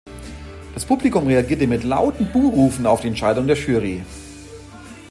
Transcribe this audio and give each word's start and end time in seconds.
Das 0.73 0.83
Publikum 0.83 1.27
reagierte 1.27 1.67
mit 1.67 1.83
lauten 1.83 2.25
Buhrufen 2.33 2.87
auf 2.87 3.01
die 3.01 3.09
Entscheidung 3.09 3.45
der 3.45 3.55
Jury. 3.55 4.03